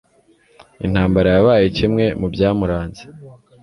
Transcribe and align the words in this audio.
intambara 0.85 1.27
yabaye 1.35 1.65
kimwe 1.77 2.05
mu 2.19 2.27
byamuranze 2.33 3.03